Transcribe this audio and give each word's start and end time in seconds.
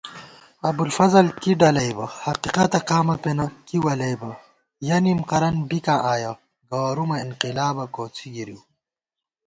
ابُوالفضل 0.69 1.25
کی 1.41 1.51
ڈلَئیبہ، 1.61 2.05
حقیقَتہ 2.25 2.79
قامہ 2.89 3.15
پېنہ 3.23 3.45
کی 3.67 3.77
ولیَئیبہ 3.85 4.31
* 4.59 4.85
یَہ 4.87 4.97
نِم 5.03 5.19
قرَن 5.29 5.55
بِکاں 5.69 5.99
آیَہ، 6.13 6.33
گوَرُومَہ 6.69 7.17
انقِلابہ 7.23 7.85
کوڅی 7.95 8.27
گِرِیؤ 8.35 8.61